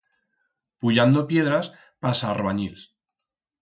[0.85, 1.67] Puyando piedras
[2.01, 2.81] pa's arbanyils.